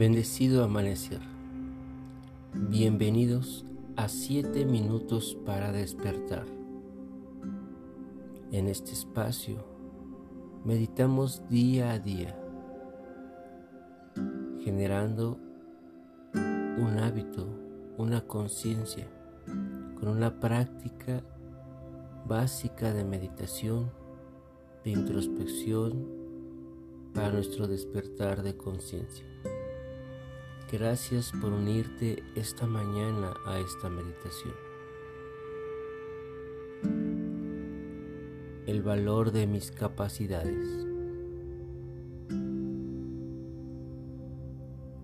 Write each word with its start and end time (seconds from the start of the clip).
Bendecido 0.00 0.64
amanecer. 0.64 1.20
Bienvenidos 2.54 3.66
a 3.96 4.08
7 4.08 4.64
minutos 4.64 5.36
para 5.44 5.72
despertar. 5.72 6.46
En 8.50 8.66
este 8.68 8.92
espacio 8.92 9.62
meditamos 10.64 11.46
día 11.50 11.92
a 11.92 11.98
día, 11.98 12.34
generando 14.64 15.38
un 16.32 16.98
hábito, 16.98 17.46
una 17.98 18.22
conciencia, 18.22 19.06
con 19.44 20.08
una 20.08 20.40
práctica 20.40 21.22
básica 22.24 22.94
de 22.94 23.04
meditación, 23.04 23.90
de 24.82 24.92
introspección 24.92 26.08
para 27.12 27.30
nuestro 27.32 27.68
despertar 27.68 28.42
de 28.42 28.56
conciencia. 28.56 29.29
Gracias 30.72 31.32
por 31.32 31.52
unirte 31.52 32.22
esta 32.36 32.64
mañana 32.64 33.34
a 33.44 33.58
esta 33.58 33.90
meditación. 33.90 34.54
El 38.68 38.80
valor 38.80 39.32
de 39.32 39.48
mis 39.48 39.72
capacidades. 39.72 40.86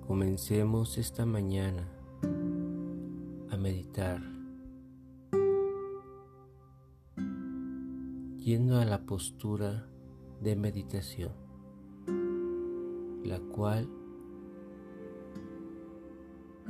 Comencemos 0.06 0.98
esta 0.98 1.27
mañana 1.27 1.89
a 3.51 3.56
meditar, 3.56 4.23
yendo 8.37 8.78
a 8.78 8.84
la 8.84 9.05
postura 9.05 9.89
de 10.41 10.55
meditación, 10.55 11.33
la 13.25 13.41
cual 13.41 13.89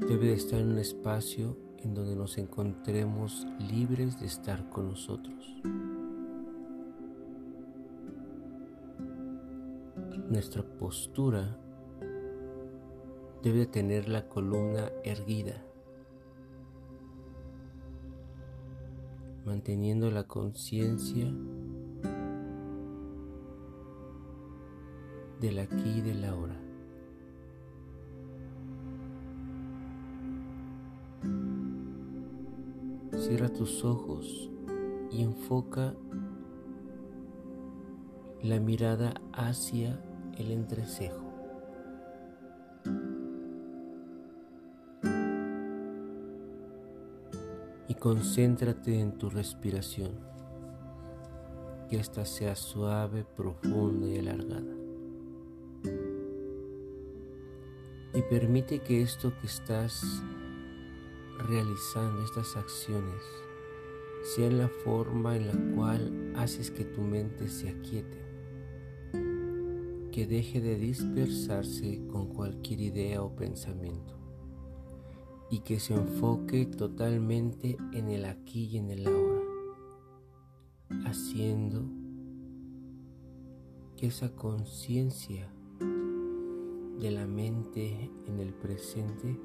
debe 0.00 0.26
de 0.26 0.34
estar 0.34 0.60
en 0.60 0.72
un 0.72 0.78
espacio 0.78 1.56
en 1.78 1.94
donde 1.94 2.14
nos 2.14 2.38
encontremos 2.38 3.46
libres 3.58 4.20
de 4.20 4.26
estar 4.26 4.68
con 4.68 4.88
nosotros. 4.88 5.56
Nuestra 10.28 10.62
postura 10.62 11.58
debe 13.42 13.60
de 13.60 13.66
tener 13.66 14.08
la 14.08 14.28
columna 14.28 14.90
erguida, 15.04 15.64
manteniendo 19.44 20.10
la 20.10 20.24
conciencia 20.24 21.32
del 25.40 25.58
aquí 25.58 25.98
y 25.98 26.00
del 26.00 26.24
ahora. 26.24 26.65
Tus 33.52 33.84
ojos 33.84 34.50
y 35.10 35.22
enfoca 35.22 35.94
la 38.42 38.58
mirada 38.60 39.14
hacia 39.32 39.98
el 40.36 40.50
entrecejo. 40.50 41.32
Y 47.88 47.94
concéntrate 47.94 49.00
en 49.00 49.16
tu 49.16 49.30
respiración, 49.30 50.18
que 51.88 51.96
ésta 51.96 52.24
sea 52.24 52.56
suave, 52.56 53.24
profunda 53.24 54.06
y 54.08 54.18
alargada. 54.18 54.74
Y 58.12 58.22
permite 58.28 58.80
que 58.80 59.02
esto 59.02 59.32
que 59.40 59.46
estás 59.46 60.22
realizando 61.38 62.24
estas 62.24 62.56
acciones 62.56 63.22
sea 64.34 64.50
la 64.50 64.68
forma 64.68 65.36
en 65.36 65.46
la 65.46 65.76
cual 65.76 66.32
haces 66.34 66.72
que 66.72 66.84
tu 66.84 67.00
mente 67.00 67.48
se 67.48 67.68
aquiete, 67.68 68.18
que 70.10 70.26
deje 70.26 70.60
de 70.60 70.76
dispersarse 70.76 72.04
con 72.08 72.34
cualquier 72.34 72.80
idea 72.80 73.22
o 73.22 73.36
pensamiento 73.36 74.18
y 75.48 75.60
que 75.60 75.78
se 75.78 75.94
enfoque 75.94 76.66
totalmente 76.66 77.76
en 77.92 78.08
el 78.08 78.24
aquí 78.24 78.64
y 78.64 78.78
en 78.78 78.90
el 78.90 79.06
ahora, 79.06 79.42
haciendo 81.04 81.84
que 83.96 84.08
esa 84.08 84.34
conciencia 84.34 85.48
de 86.98 87.10
la 87.12 87.28
mente 87.28 88.10
en 88.26 88.40
el 88.40 88.52
presente 88.52 89.38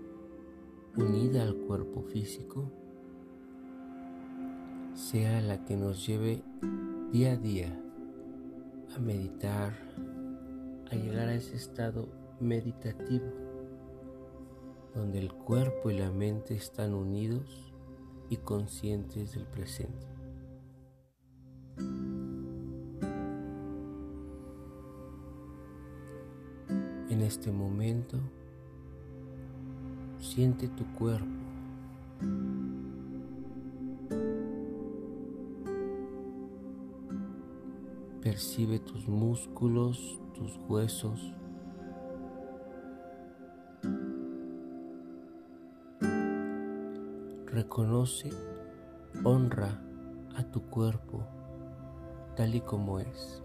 unida 0.98 1.44
al 1.44 1.56
cuerpo 1.56 2.02
físico 2.02 2.81
sea 4.94 5.42
la 5.42 5.64
que 5.66 5.76
nos 5.76 6.06
lleve 6.06 6.44
día 7.12 7.34
a 7.34 7.38
día 7.38 7.80
a 8.96 9.00
meditar, 9.00 9.74
a 10.92 10.96
llegar 10.96 11.30
a 11.30 11.34
ese 11.34 11.56
estado 11.56 12.10
meditativo 12.40 13.26
donde 14.94 15.20
el 15.20 15.34
cuerpo 15.34 15.90
y 15.90 15.98
la 15.98 16.12
mente 16.12 16.54
están 16.56 16.94
unidos 16.94 17.74
y 18.30 18.38
conscientes 18.38 19.34
del 19.34 19.46
presente. 19.46 20.08
En 27.10 27.22
este 27.22 27.52
momento, 27.52 28.20
Siente 30.22 30.68
tu 30.68 30.86
cuerpo. 30.94 31.26
Percibe 38.22 38.78
tus 38.78 39.08
músculos, 39.08 40.22
tus 40.36 40.56
huesos. 40.70 41.34
Reconoce, 47.48 48.30
honra 49.24 49.82
a 50.36 50.44
tu 50.44 50.62
cuerpo 50.70 51.26
tal 52.36 52.54
y 52.54 52.62
como 52.62 53.00
es. 53.00 53.42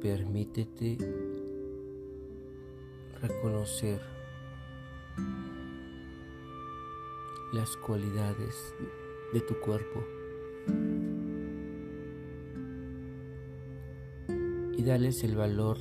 Permítete 0.00 0.96
reconocer 3.20 4.00
las 7.52 7.76
cualidades 7.78 8.54
de 9.32 9.40
tu 9.40 9.58
cuerpo 9.58 10.04
y 14.88 14.90
dales 14.90 15.22
el 15.22 15.36
valor 15.36 15.76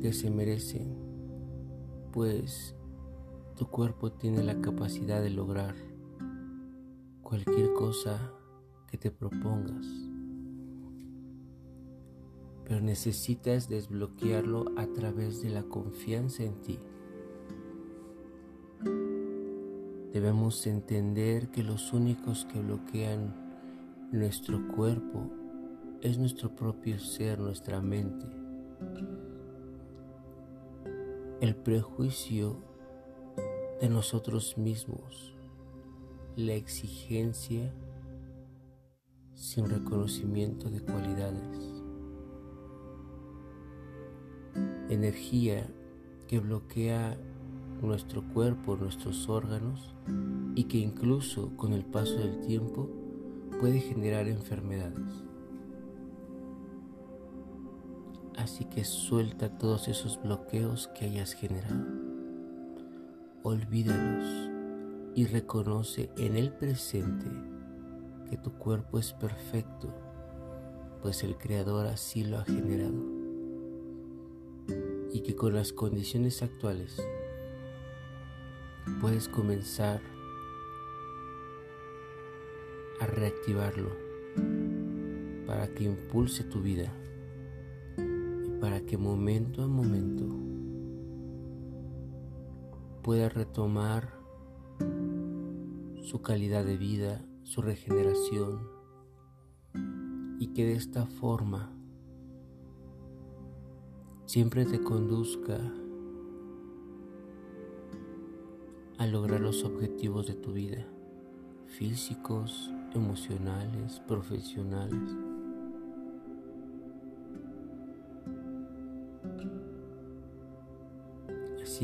que 0.00 0.12
se 0.12 0.30
merecen, 0.30 0.94
pues 2.12 2.76
tu 3.56 3.66
cuerpo 3.66 4.12
tiene 4.12 4.44
la 4.44 4.60
capacidad 4.60 5.20
de 5.20 5.30
lograr 5.30 5.74
cualquier 7.22 7.72
cosa 7.72 8.30
que 8.86 8.98
te 8.98 9.10
propongas, 9.10 9.84
pero 12.62 12.80
necesitas 12.80 13.68
desbloquearlo 13.68 14.66
a 14.76 14.86
través 14.86 15.42
de 15.42 15.50
la 15.50 15.64
confianza 15.64 16.44
en 16.44 16.62
ti. 16.62 16.78
Debemos 20.12 20.64
entender 20.68 21.50
que 21.50 21.64
los 21.64 21.92
únicos 21.92 22.44
que 22.44 22.60
bloquean 22.60 23.34
nuestro 24.12 24.68
cuerpo 24.68 25.43
es 26.04 26.18
nuestro 26.18 26.54
propio 26.54 26.98
ser, 26.98 27.38
nuestra 27.40 27.80
mente. 27.80 28.26
El 31.40 31.56
prejuicio 31.56 32.58
de 33.80 33.88
nosotros 33.88 34.58
mismos, 34.58 35.34
la 36.36 36.52
exigencia 36.52 37.72
sin 39.32 39.70
reconocimiento 39.70 40.68
de 40.68 40.80
cualidades, 40.80 41.82
energía 44.90 45.66
que 46.28 46.38
bloquea 46.38 47.16
nuestro 47.80 48.22
cuerpo, 48.34 48.76
nuestros 48.76 49.26
órganos 49.30 49.94
y 50.54 50.64
que 50.64 50.76
incluso 50.76 51.56
con 51.56 51.72
el 51.72 51.86
paso 51.86 52.18
del 52.18 52.42
tiempo 52.42 52.90
puede 53.58 53.80
generar 53.80 54.28
enfermedades. 54.28 55.24
Así 58.36 58.64
que 58.64 58.84
suelta 58.84 59.48
todos 59.48 59.88
esos 59.88 60.20
bloqueos 60.20 60.88
que 60.88 61.06
hayas 61.06 61.32
generado. 61.32 61.84
Olvídalos 63.42 64.50
y 65.14 65.26
reconoce 65.26 66.10
en 66.16 66.36
el 66.36 66.52
presente 66.52 67.26
que 68.28 68.36
tu 68.36 68.52
cuerpo 68.52 68.98
es 68.98 69.12
perfecto, 69.12 69.94
pues 71.02 71.22
el 71.22 71.36
Creador 71.36 71.86
así 71.86 72.24
lo 72.24 72.38
ha 72.38 72.44
generado 72.44 73.14
y 75.12 75.20
que 75.20 75.36
con 75.36 75.54
las 75.54 75.72
condiciones 75.72 76.42
actuales 76.42 77.00
puedes 79.00 79.28
comenzar 79.28 80.00
a 83.00 83.06
reactivarlo 83.06 83.90
para 85.46 85.68
que 85.72 85.84
impulse 85.84 86.42
tu 86.44 86.60
vida 86.60 86.92
para 88.64 88.80
que 88.80 88.96
momento 88.96 89.62
a 89.62 89.66
momento 89.66 90.24
pueda 93.02 93.28
retomar 93.28 94.14
su 96.00 96.22
calidad 96.22 96.64
de 96.64 96.78
vida, 96.78 97.22
su 97.42 97.60
regeneración 97.60 98.66
y 100.38 100.54
que 100.54 100.64
de 100.64 100.76
esta 100.76 101.04
forma 101.04 101.76
siempre 104.24 104.64
te 104.64 104.80
conduzca 104.80 105.60
a 108.96 109.06
lograr 109.06 109.42
los 109.42 109.62
objetivos 109.62 110.26
de 110.26 110.36
tu 110.36 110.54
vida, 110.54 110.86
físicos, 111.66 112.70
emocionales, 112.94 114.00
profesionales. 114.08 115.33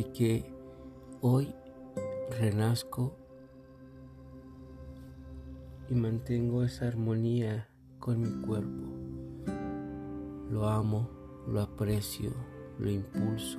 Así 0.00 0.12
que 0.12 0.44
hoy 1.20 1.54
renazco 2.40 3.14
y 5.90 5.94
mantengo 5.94 6.64
esa 6.64 6.88
armonía 6.88 7.68
con 7.98 8.18
mi 8.18 8.46
cuerpo. 8.46 8.86
Lo 10.50 10.66
amo, 10.70 11.06
lo 11.46 11.60
aprecio, 11.60 12.32
lo 12.78 12.90
impulso 12.90 13.58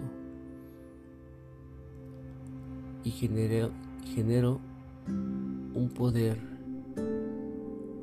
y 3.04 3.12
genero, 3.12 3.70
genero 4.16 4.60
un 5.06 5.92
poder, 5.96 6.40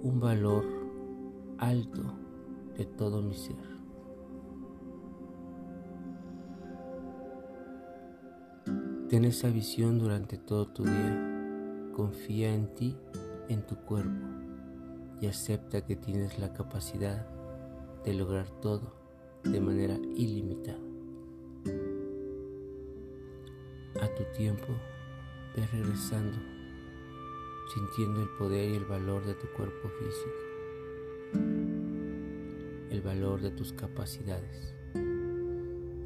un 0.05 0.21
valor 0.21 0.65
alto 1.59 2.05
de 2.77 2.85
todo 2.85 3.21
mi 3.21 3.35
ser. 3.35 3.78
Ten 9.09 9.25
esa 9.25 9.49
visión 9.49 9.99
durante 9.99 10.37
todo 10.37 10.67
tu 10.67 10.85
día. 10.85 11.91
Confía 11.95 12.55
en 12.55 12.75
ti, 12.75 12.95
en 13.49 13.67
tu 13.67 13.75
cuerpo 13.77 14.27
y 15.23 15.27
acepta 15.27 15.87
que 15.87 15.97
tienes 15.97 16.39
la 16.39 16.53
capacidad 16.53 17.27
de 18.05 18.13
lograr 18.13 18.51
todo 18.61 18.93
de 19.45 19.63
manera 19.63 19.97
ilimitada. 20.15 20.79
A 24.03 24.15
tu 24.15 24.25
tiempo, 24.37 24.67
ve 25.57 25.67
regresando, 25.73 26.37
sintiendo 27.73 28.21
el 28.21 28.29
poder 28.39 28.73
y 28.73 28.75
el 28.75 28.85
valor 28.85 29.25
de 29.25 29.35
tu 29.37 29.47
cuerpo 29.57 29.89
físico, 29.89 31.41
el 32.91 33.01
valor 33.01 33.41
de 33.41 33.53
tus 33.53 33.73
capacidades 33.73 34.75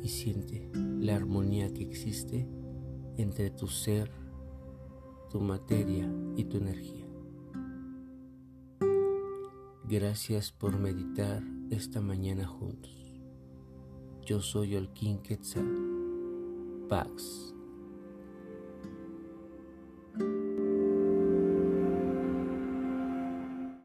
y 0.01 0.09
siente 0.09 0.71
la 1.01 1.17
armonía 1.17 1.75
que 1.75 1.83
existe 1.83 2.47
entre 3.17 3.51
tu 3.51 3.67
ser, 3.67 4.11
tu 5.31 5.41
materia 5.41 6.11
y 6.37 6.45
tu 6.45 6.59
energía. 6.59 7.07
Gracias 9.85 10.53
por 10.53 10.79
meditar 10.79 11.43
esta 11.71 12.01
mañana 12.01 12.47
juntos. 12.47 13.21
Yo 14.25 14.41
soy 14.41 14.77
King 14.93 15.19
Quetzal. 15.19 15.67
Pax. 16.89 17.52